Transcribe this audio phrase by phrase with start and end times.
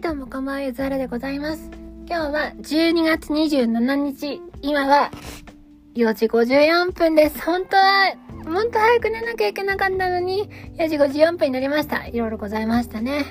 [0.00, 1.70] いどうもこんばんは、ゆずはらでございます。
[2.08, 5.10] 今日は12月27日、今は
[5.94, 7.44] 4時54分です。
[7.44, 8.14] 本当は、
[8.46, 12.06] もっと早く寝なきゃいけなかったのに、4時54分になりました。
[12.06, 13.26] いろいろございましたね。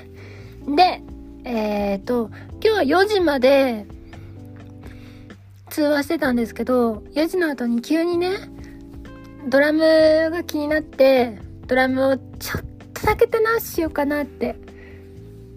[0.64, 1.02] で、
[1.42, 2.30] えーと、
[2.64, 3.84] 今日は4時まで
[5.70, 8.30] 通話してたんですけど、4時の後に急にね、
[9.48, 9.80] ドラム
[10.30, 12.64] が気になって、ドラムをちょっ
[12.94, 14.69] とだけ手直ししようかなって。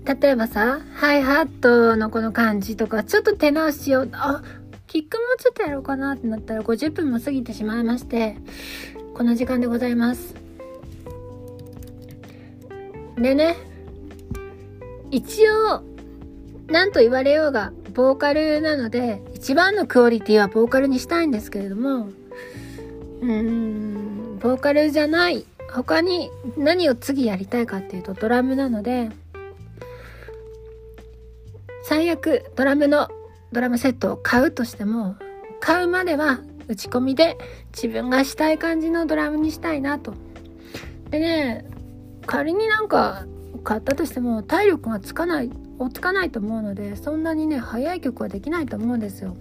[0.05, 4.09] 例えばさ、ハイハットのこの感じとか、ちょっと手直ししよう。
[4.11, 4.43] あ、
[4.87, 8.35] キックもちょっとやろうかなってなったら50分も過ぎてしまいまして、
[9.13, 10.35] この時間でございます。
[13.17, 13.55] でね、
[15.09, 15.83] 一応、
[16.67, 22.09] なんと言われようが、ボーカルなので、一番のクオリティはボーカルにしたいんですけれども、
[23.21, 29.11] うーん、ボーカルじゃない、他に何を次やりたいかっていうとドラムなので、
[31.83, 33.09] 最悪ドラムの
[33.51, 35.15] ドラムセットを買うとしても、
[35.59, 37.37] 買うまでは打ち込みで
[37.73, 40.13] 自分がしたい感じのドラムにしたいなと。
[41.09, 41.65] でね、
[42.25, 43.25] 仮になんか
[43.63, 49.35] 買ったとしても体力がつかない、追つかないと思うので、そんなにね、速い曲はできないと思うんですよ。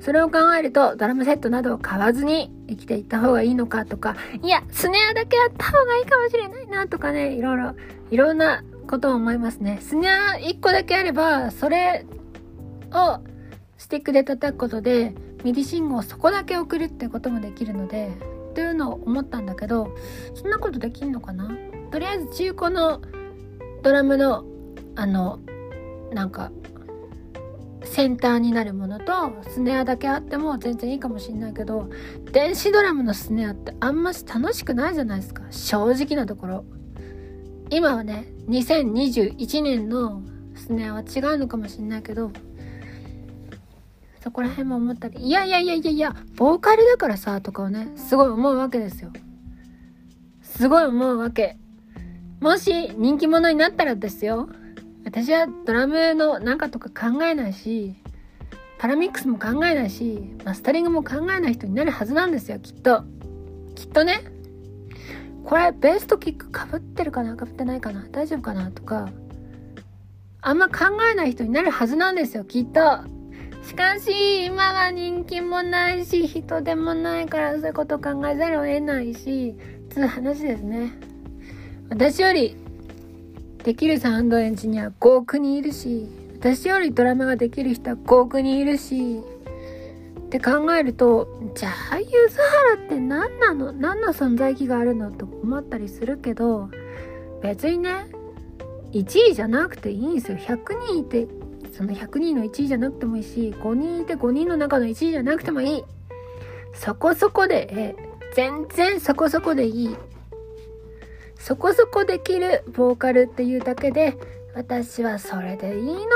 [0.00, 7.74] それを考えると、ドラムセットなどを買わずに生きていった方がいいのかとか、いや、スネアだけやった方がいいかもしれないなとかね、いろいろ、
[8.10, 9.78] いろんなことを思いますね。
[9.80, 12.04] スネア1個だけあれば、それ
[12.92, 13.20] を
[13.78, 18.12] スティックで叩くことで、 MIDI 信号をそこだけ送るってこともできるので、
[18.54, 19.96] というのを思ったんだけど、
[20.34, 21.48] そんなことできんのかな？
[21.90, 23.00] とりあえず中古の
[23.82, 24.44] ドラムの、
[24.94, 25.40] あの、
[26.12, 26.52] なんか、
[27.84, 31.90] センターになるものとスネアだけあっても全然いいかもしんないけど
[32.30, 35.42] 電子ドラムのスネアってあんまし楽しくないじゃないですか。
[35.50, 36.64] 正直なところ。
[37.72, 40.22] 今はね2021年の
[40.54, 42.30] スネアは違うのかもしんないけど
[44.22, 49.10] そこら辺も思ったりいやいやいやいやいやボーカルだからさとかをねすごい思うわけですよ
[50.42, 51.56] すごい思うわけ
[52.40, 54.48] もし人気者になったらですよ
[55.04, 57.94] 私はドラムのなんかとか考えないし、
[58.78, 63.04] パラミックスも考えないし、マスタリングも考えない人になるはずなんですよ、きっと。
[63.74, 64.22] きっとね。
[65.44, 67.36] これ、ベスとキック被ってるかな？
[67.36, 68.06] 被ってないかな？
[68.10, 68.70] 大丈夫かな？
[68.70, 69.10] とか、
[70.40, 72.80] あんま考えない人になるはずなんですよ、きっと。
[73.64, 79.54] しかし、今は人気もないし、人でもないからそういうこと考えざるを得ないし、
[79.90, 80.92] つう話ですね。
[81.90, 82.56] 私より
[83.62, 86.08] できるサウンドエンジニア5億人いるし、
[86.40, 89.22] 私よりドラムができる人は5億人いるし、
[90.32, 93.70] って考えると、じゃあ、ユズハラって何なの？
[93.70, 95.12] 何の存在意義があるの？
[95.12, 96.70] と思ったりするけど、
[97.42, 98.06] 別にね、
[98.92, 100.38] 1位じゃなくていいんですよ。
[100.38, 101.28] 100人いて、
[101.76, 105.84] その100人の1位じゃなくてもいいし、5人いて5人の中の1位じゃなくてもいい。
[106.72, 107.96] そこそこで、え、
[108.34, 109.96] 全然そこそこでいい。
[111.38, 114.16] そこそこできるボーカルっていうだけで
[114.54, 116.06] 私はそれでいいのだ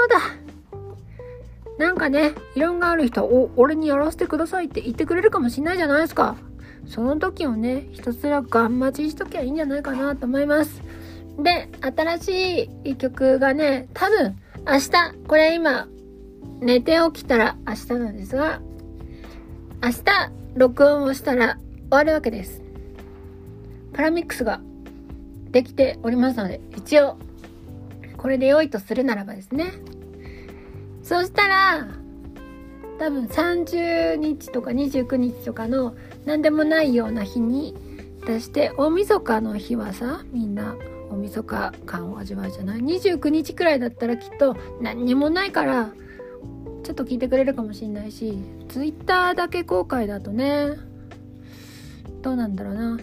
[1.79, 6.37] なんかね異論がある人はお俺にやらせてくださいって言ってくれるかもしんないじゃないですか。
[6.87, 10.83] その時をねひたすらガン待ちしときゃいいんじゃないかなと思います。
[11.39, 14.91] で新しい曲がね多分明日
[15.27, 15.89] これ今
[16.61, 18.61] 寝て起きたら明日なんですが
[19.83, 20.05] 明日
[20.55, 21.59] 録音をしたら
[21.89, 22.63] 終わるわけです。
[23.93, 24.61] パラミックスが
[25.51, 27.17] できておりますので、一応、
[28.17, 29.73] これで良いとするならばですね。
[31.07, 31.87] そしたら、
[32.99, 35.95] 多分30日とか29日とかの
[36.25, 37.77] 何でもないような日に
[38.27, 40.75] 出して、大晦日の日はさ、みんな
[41.09, 45.93] 大晦日感を味わうじゃない ?29 日くらいだったらきっと何にもないから、
[46.83, 50.73] ちょっと聞いてくれるかもしんないし、Twitter だけ公開だとね、
[52.23, 52.97] どうなんだろうな。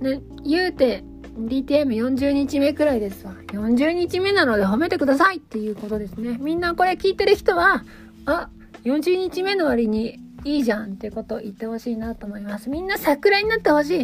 [0.00, 1.04] ね、言うて、
[1.36, 3.34] DTM40 日目くらいですわ。
[3.48, 6.38] 40日目なので褒めてくださいっていうことですね。
[6.40, 7.84] みんなこれ聞いてる人は、
[8.26, 8.48] あ、
[8.84, 12.70] 40日目の割にいいじゃんってことを言ってほしいなと思います。
[12.70, 14.02] みんな桜になってほし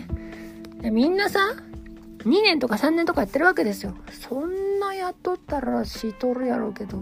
[0.83, 0.91] い。
[0.91, 1.41] みんなさ、
[2.25, 3.95] 2年とか3年とかやってるわけですよ。
[4.11, 6.99] そんなやっとったらしとるやろうけど。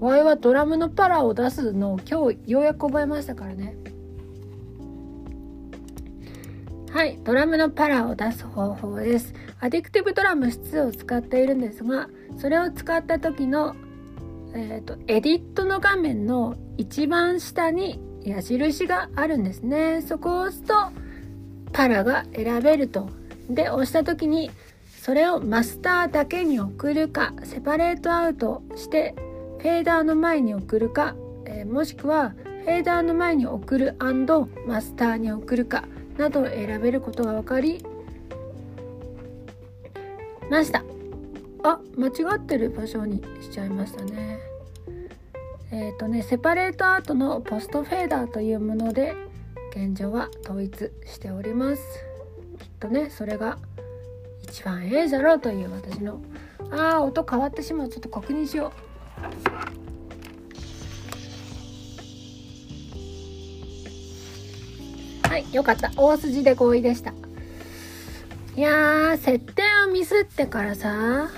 [0.00, 3.76] わいはドラムのパラを出すのを今日ようやく覚えましたからね。
[6.90, 9.34] はい、ドラムのパラを出す方法です。
[9.60, 12.08] アディクティブドラム室を使っているんですが、
[12.38, 13.76] それを使った時の、
[14.54, 20.02] えーと、エディットの画面の一番下に矢印があるんですね。
[20.02, 20.74] そこを押すと、
[21.72, 23.10] パラが選べると。
[23.50, 24.50] で、押した時に、
[25.02, 29.14] そそれをマスターだけに送るかセパレートアウトして
[29.58, 32.34] フェーダーの前に送るか、えー、もしくは
[32.66, 33.96] フェーダーの前に送る
[34.66, 35.84] マスターに送るか
[36.18, 37.82] などを選べることが分かり
[40.50, 40.84] ました。
[41.62, 44.38] あ間違ってる場所にしちゃいましたね。
[45.70, 49.14] えっ、ー、とねセパレートアートのポストフェーダーというもので
[49.70, 51.82] 現状は統一しております。
[52.58, 53.58] きっとねそれが
[54.42, 56.20] 一番ええじゃろうという私の。
[56.70, 57.88] あー音変わってしまう。
[57.88, 58.72] ちょっと確認しよ
[59.54, 59.57] う。
[65.52, 65.90] よかった。
[65.96, 67.12] 大筋で合意でした。
[68.56, 71.28] いやー設定をミスってからさ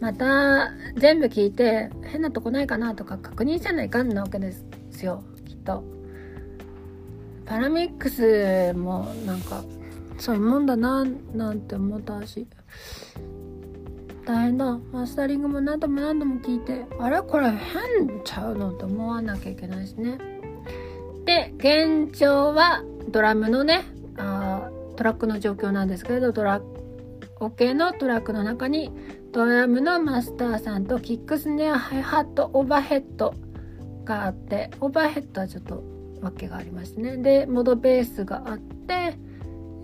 [0.00, 4.52] また全部聞いて変なとこないかなとか確認せないかんなわけで
[4.90, 5.22] すよ。
[5.46, 5.84] きっと。
[7.44, 9.62] パラミックスもなんか
[10.16, 11.04] そういうもんだな
[11.34, 12.46] なんて思ったし。
[14.24, 14.78] 大変だ。
[14.92, 20.18] マスタリングも何度も何度も聞いてあれこれ変ちゃうのって思わなきゃいけないしね。
[21.24, 23.84] で現状はドラムのね
[24.16, 26.60] あトラックの状況なんですけれどドラ
[27.40, 28.92] OK のトラックの中に
[29.32, 33.34] ドラムのマスターさんとキックスネアハイハットオーバーヘッド
[34.04, 35.82] があってオーバーヘッドはちょっと
[36.20, 39.16] 訳がありましてねでモードベースがあって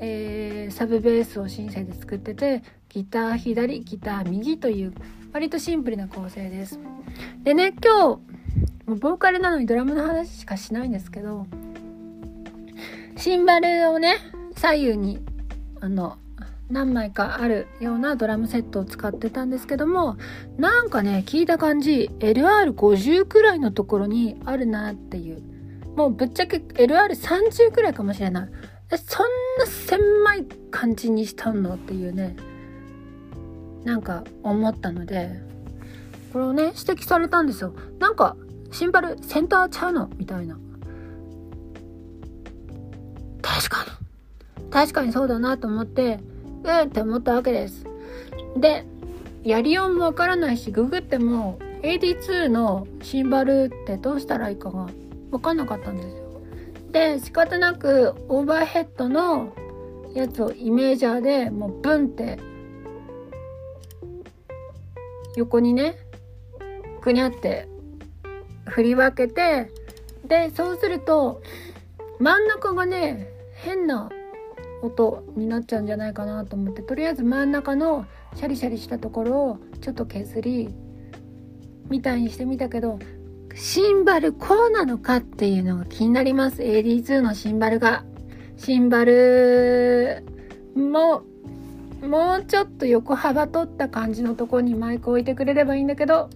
[0.01, 4.95] えー、サブベースをシンセで作っててギター左ギター右という
[5.33, 6.79] 割とシンプルな構成です。
[7.43, 8.21] でね今日
[8.87, 11.47] ボーカルなのにドラムの話しかしないんですけど
[13.19, 14.17] シンバルをね
[14.57, 15.19] 左右に
[15.81, 16.17] あの
[16.71, 20.17] 何枚かあるようなドラムセットを使ってたんですけども
[20.57, 25.43] なんかね聞いた感じ LR50 くらいのところにあるなっていう。
[25.97, 28.49] もうぶっちゃけ LR30 くらいかもしれない。
[29.05, 29.27] そん
[29.59, 32.37] な狭い感じにしたのっていうね
[33.83, 35.41] なんか思ったので
[36.33, 37.75] これをね指摘されたんですよ。
[37.99, 38.37] なんか
[38.71, 40.09] シンバルセンターちゃうの？
[40.19, 40.57] みたいな。
[43.59, 44.71] 確かに。
[44.71, 46.21] 確かにそうだなと思って
[46.63, 47.85] うんって思ったわけです。
[48.57, 48.85] で
[49.43, 54.89] やりようもわからないしググっても AD2 のシンバルってどうしたらいいかが
[55.31, 56.41] 分かんなかったんですよ。
[56.93, 59.53] で仕方なくオーバーヘッドの
[60.15, 62.39] やつをイメージャーでもうブンって
[65.37, 65.99] 横にね
[67.01, 67.69] ぐにゃって
[68.67, 69.71] 振り分けて
[70.25, 71.43] でそうすると
[72.21, 74.11] 真ん中がね変な
[74.83, 80.69] 音になっちゃうんじゃないかなと思ってとりあえず真ん中のシャリシャリしたところをちょっと削り
[81.89, 82.99] みたいにしてみたけど
[83.59, 86.63] シンバルこうなのかっていうのが気になります。
[86.63, 88.05] AD2 のシンバルが。
[88.57, 90.25] シンバル
[90.77, 91.23] も、
[92.03, 96.31] もうちょっと横幅取った感じのとこにマイク置いてくれればいいんだけど、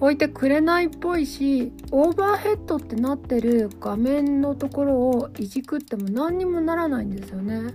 [0.00, 7.74] 置いてくれないっぽいし、オーバーヘッドってなってる画面のところをいじくっても何にもならないんですよね。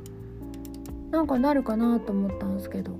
[1.11, 2.97] なんかなるかなと思ったんですけど。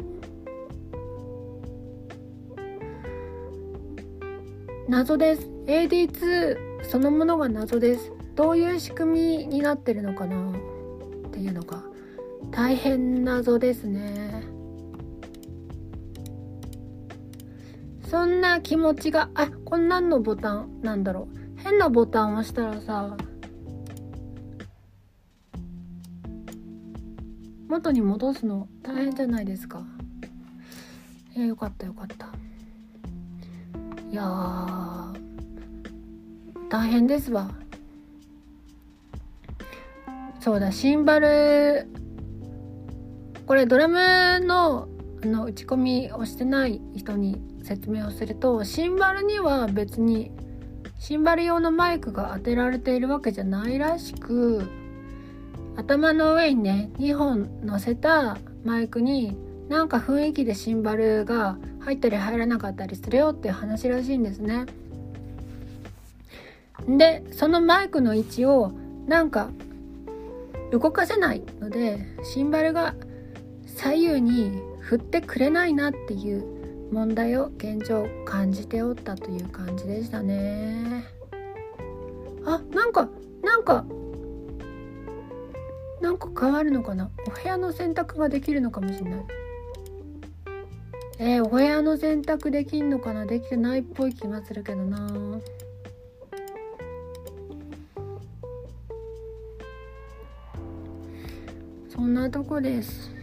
[4.88, 11.84] 謎です AD2 そのものが謎ですどういう仕組みになってるのかなっていうのが
[12.52, 14.35] 大変謎ですね
[18.16, 21.62] そんな気持ちがあこんなんのボタンなんだろう。
[21.62, 23.18] 変なボタンを押したらさ
[27.68, 29.84] 元に戻すの大変じゃないですか。
[31.36, 32.28] えー、よかったよかった。
[34.10, 35.14] いや
[36.70, 37.52] 大変ですわ。
[40.40, 41.86] そうだシンバル
[43.46, 44.88] これドラムの
[45.26, 50.32] の打ち込みをしてない人に説明をするとシンバルには別に
[51.00, 54.70] シンバル用のマイクが当てられているわけじゃないらしく
[55.76, 59.38] 頭の上にね2本乗せたマイクに
[59.70, 64.66] なんか雰囲気でシンバルが入ったり入らなかったりするよっていう話らしいんですね。
[66.88, 68.72] でそのマイクの位置を
[69.08, 69.50] なんか
[70.72, 72.96] 動かせないのでシンバルが
[73.66, 76.46] 左右に振ってくれないなっていう
[76.92, 81.04] 問題を現状感じておったという感じでしたね。
[82.46, 83.10] あなんか
[83.44, 83.84] なんか
[86.02, 87.10] なんか変わるのかな？
[87.28, 89.26] お部屋の洗濯ができるのかもしれない。
[91.18, 93.26] えー、お部屋の洗濯できんのかな？
[93.26, 95.40] できてないっぽい気がするけどな
[101.90, 103.15] そんなとこです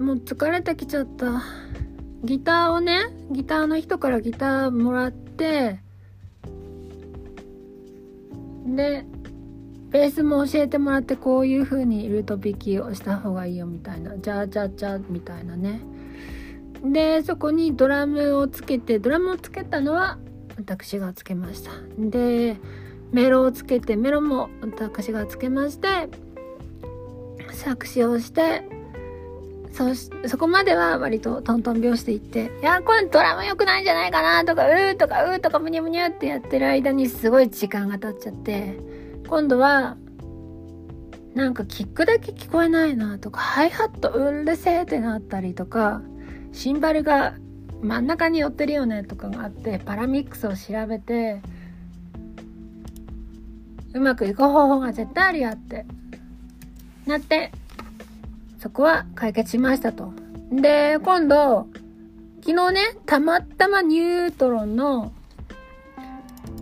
[0.00, 1.42] もう疲れてきちゃった。
[2.24, 5.80] ギターをねギターの人からギターもらって
[8.66, 9.06] で
[9.88, 14.16] ベースも教えてもらってこういう風にルート弾きをした方がいいよみたいな。
[14.18, 15.80] ジャージャージャーみたいなね。
[16.84, 20.18] でそこにドラムをつけてドラムをつけたのは
[20.56, 21.72] 私がつけました。
[21.98, 22.56] で
[23.12, 26.08] メロをつけてメロも私がつけまして
[27.52, 28.79] 作詞をして
[29.72, 38.78] そそこまでは割とトントン拍子でいって「いやこれドラム良くないんじゃないかな」とか「うー」とか「うー」とか「むにゅむにゅ」ってやってる間にすごい時間が経っちゃって
[39.28, 39.96] 今度は
[41.34, 46.02] なんかキックだけ聞こえないなとかハイハットうるせえってなったりとか
[46.52, 47.34] シンバルが
[47.82, 51.40] 真ん中に寄ってるよねとかがあってパラミックスを調べて
[53.94, 55.86] うまくいく方法が絶対あるよって
[57.06, 57.52] なって
[58.60, 60.12] そこは解決しましたと。
[60.52, 61.66] で、今度、
[62.44, 65.12] 昨日ね、たまたまニュートロンの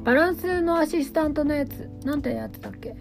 [0.04, 2.96] バランスのアシスタントのやつ、なんてやつだっけ？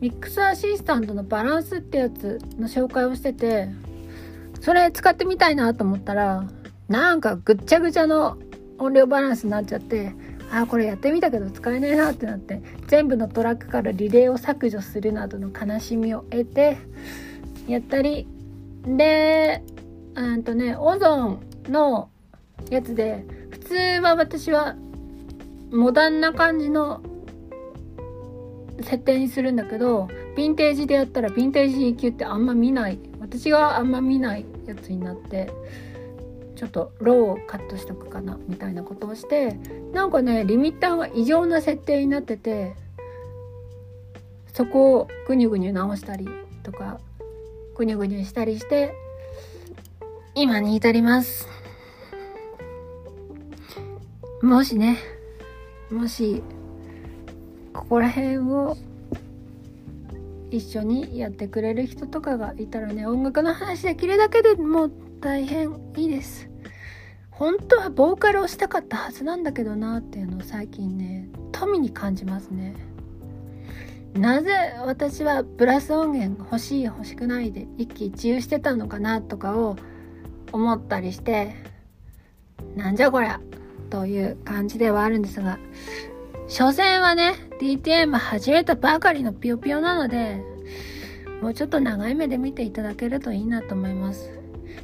[0.00, 3.68] ミックスアシスタントのバランスってやつの紹介をしてて、
[4.60, 6.44] それ使ってみたいなと思ったら、
[6.88, 8.36] なんかぐっちゃぐちゃの
[8.78, 10.12] 音量バランスになっちゃって、
[10.50, 16.78] あこれやってみたけど使えないなってなって全部のトラックからリレーを削除するなどの悲しみを得て
[17.68, 18.26] やったり
[18.84, 19.62] で
[20.14, 22.10] うんとねオゾンの
[22.70, 24.76] やつで普通は私は
[25.70, 27.02] モダンな感じの
[28.82, 32.98] 設定にするんだけどヴィンテージでやったらヴィンテージ EQ ってあんま見ない。
[33.30, 35.52] 私があんま見ないやつになって
[36.56, 39.56] ちょっとローをカットしとくかなみたいなことをして
[39.92, 42.74] なんかねリミッターが異常な設定になってて
[44.52, 46.28] そこをグニュグニュ直したり
[46.64, 46.98] とか
[47.80, 48.94] ぐにゅぐにゅしたりして
[50.34, 51.48] 今に至ります。
[54.42, 54.98] もしね
[55.90, 56.42] もし
[57.72, 58.76] ここら辺を
[60.50, 66.50] 一緒にやってくれる人とかがいたらね音楽の話できるだけでもう大変いいです。
[67.30, 72.74] 本当はボーカルをしたかったはずなんだけどなっていうのを最近ね富に感じますね。
[74.14, 79.76] なぜ私はブラス音源欲しい欲しくないで一喜一憂してたのかなとかを
[80.52, 81.54] 思ったりして
[82.76, 83.40] なんじゃこりゃ
[83.88, 85.58] という感じではあるんですが
[86.48, 90.42] 所詮はね DTM 始めたばかりのピヨピヨなので
[91.40, 94.30] もうちょっと長い目で見ていただけるといいなと思います。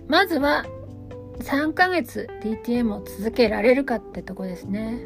[0.08, 0.64] まずは
[1.40, 5.00] 3ヶ月 DTM を続けられるかってとこですね。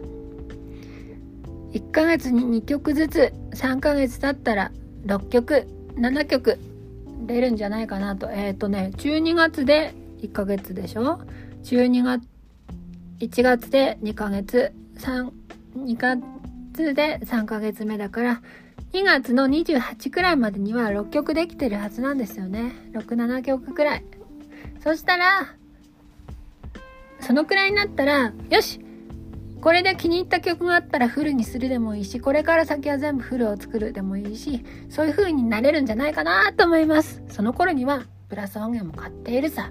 [1.72, 4.72] 1ヶ月に2曲ずつ3ヶ月経ったら
[5.06, 6.58] 6曲7曲
[7.26, 8.30] 出るんじゃないかなと。
[8.30, 11.20] えっ、ー、とね12月で1ヶ月でしょ
[11.64, 12.22] ？12月
[13.20, 15.30] 1月で2ヶ月3
[15.76, 18.42] 2月で3ヶ月目だから
[18.92, 22.72] 2月の28くらいまでには6曲できてるはずなんですよね。
[22.92, 24.04] 67曲くらい。
[24.82, 25.54] そしたら
[27.20, 28.80] そのくらいになったらよし！
[29.60, 37.22] これで気に入った曲があったらフルにするでもいいし、これから先は全部フルを作るでもいいし、そういう風になれるんじゃないかなと思います。
[37.28, 39.70] その頃には、プラス音源も買っているさ。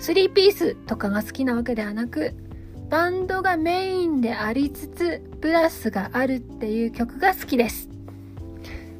[0.00, 2.34] 3ピースとかが好きなわけではなく、
[2.90, 7.88] バンドがメインでありつつ、プラスがあるっていう曲が好きです。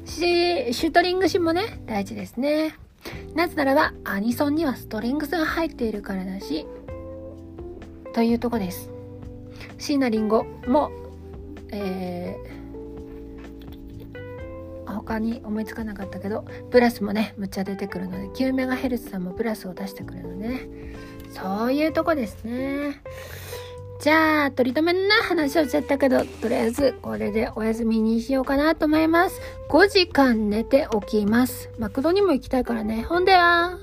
[0.05, 2.75] し、シュートリングシもね、大事ですね。
[3.35, 6.65] なぜならば、アニソンにはストリングスが入っているからだし、
[8.13, 8.89] というとこです。
[9.77, 10.91] 椎名林檎も、
[11.71, 20.69] えー、他に思いつかなかったけどプラスもねむっちゃ出てくるので 9MHz さんもプラスを出してくるのでね。
[21.31, 23.01] そういうとこですね。
[24.01, 29.41] じゃあ取り留めな話をしちゃったけどとりあえずこれでお休みにしようかなと思います。
[29.69, 31.69] 5時間寝ておきます。
[31.77, 33.03] マクドにも行きたいからね。
[33.03, 33.77] ほんでは。